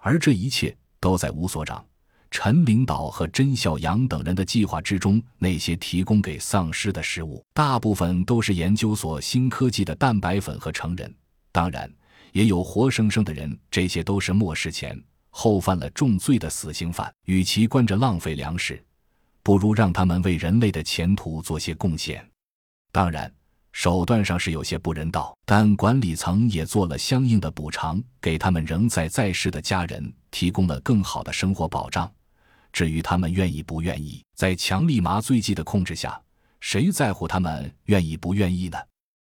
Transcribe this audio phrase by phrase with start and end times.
[0.00, 1.84] 而这一切都在吴所长、
[2.30, 5.22] 陈领导和甄孝阳等人的计划之中。
[5.38, 11.14] 那些提供给丧尸的食物，大部分都是研究所新科技的蛋白粉和成人，
[11.52, 11.90] 当然
[12.32, 13.58] 也有活生生的人。
[13.70, 18.82] 这些都是末世前后犯了重罪的死刑犯，与其关着浪费粮食，
[19.42, 22.26] 不如让他们为人类的前途做些贡献。
[22.90, 23.32] 当然。
[23.72, 32.10] 手段上是有些不人道，但管理层也做了相应的补偿，给他们仍在在世的家人提供了更好的生活保障。
[32.72, 36.20] 至于他们愿意不愿意，在强力麻醉剂的控制下，
[36.60, 38.78] 谁在乎他们愿意不愿意呢？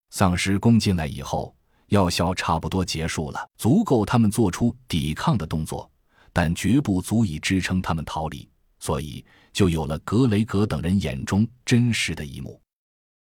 [0.10, 1.56] 丧尸攻进来以后，
[1.88, 5.90] 药效差不多结束了，足够他们做出抵抗的动作，
[6.34, 12.62] 但绝不足以支撑他们逃离，所以就有了格雷格等人眼中真实的一幕。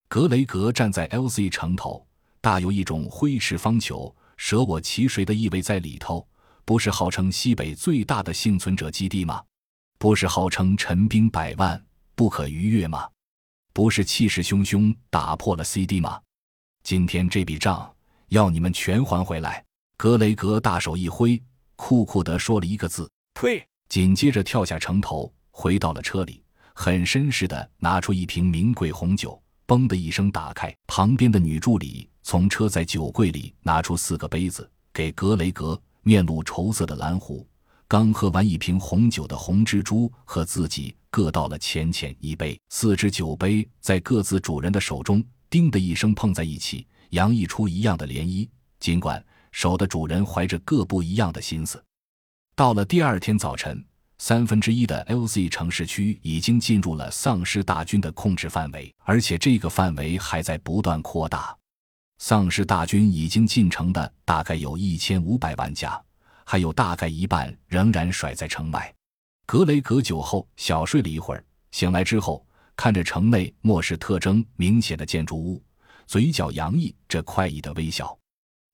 [0.09, 2.03] 格雷格站在 L.C 城头，
[2.41, 6.27] 大有一种挥斥方遒、舍我其谁的意味在里头。
[6.65, 9.43] 不是号称西北最大的幸存者基地吗？
[9.99, 11.85] 不是号称陈兵百万、
[12.15, 13.07] 不可逾越吗？
[13.71, 16.19] 不是气势汹汹打破了 C.D 吗？
[16.81, 17.93] 今天这笔账
[18.29, 19.63] 要你们全还回来！
[19.95, 21.39] 格雷格大手一挥，
[21.75, 29.39] 酷酷地说了一个字：“退。”紧接着跳下城头，回到了车里，很绅士地拿出一瓶名贵红酒。
[29.69, 30.75] 嘣的一声，打开。
[30.87, 35.79] 旁边的女助理从车载酒柜里拿出四个杯子，给格雷格。
[36.01, 37.45] 面露愁色的蓝狐
[37.87, 42.59] 刚喝完一瓶红酒的红蜘蛛和自己各倒了浅浅一杯。
[42.69, 48.49] 四只酒杯在各自主人的手中，叮的一声碰在一起，洋溢出一样的涟漪。
[48.79, 51.83] 尽管手的主人怀着各不一样的心思。
[52.55, 53.85] 到了第二天早晨。
[54.21, 61.57] 三分之一的 LZ 城市区已经进入了丧尸大军的控制范围，而且这个范围还在不断扩大。
[62.17, 65.99] 丧尸大军已经进城的大概有一千五百万家，
[66.43, 68.93] 还有大概一半仍然甩在城外。
[69.45, 75.63] 格雷格酒后小睡了一会儿，醒来之后看着城内末世特征明显的建筑物，
[76.05, 78.15] 嘴角洋溢着快意的微笑。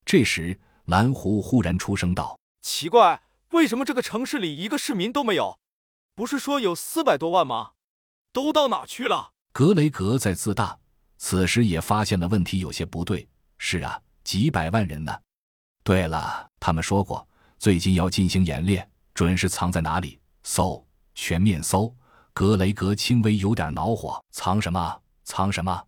[0.06, 3.22] 这时，蓝狐忽然出声道：“奇怪。”
[3.56, 5.58] 为什么这个城市里一个市民都没有？
[6.14, 7.72] 不是说有四百多万吗？
[8.34, 9.32] 都到哪去了？
[9.54, 10.78] 格雷格在自大，
[11.18, 13.26] 此时也发现了问题有些不对。
[13.58, 15.18] 是啊，几百万人呢。
[15.86, 17.26] 对了，他们说过
[17.58, 20.20] 最近要进行演练，准是藏在哪里？
[20.44, 21.96] 搜，全面搜。
[22.34, 25.02] 格雷格轻微有点恼火，藏什么？
[25.24, 25.82] 藏什么？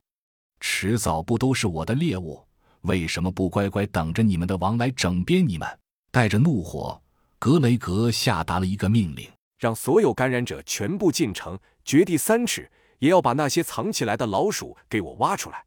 [0.62, 2.48] 迟早不都是我的猎物？
[2.84, 5.68] 为什么不乖乖等着你们的王来整编你们？
[6.12, 7.02] 带着怒火。
[7.40, 15.64] 格雷格下达了一个命令，让所有感染者全部进城，掘地三尺也要把那些藏起来的老鼠给我挖出来。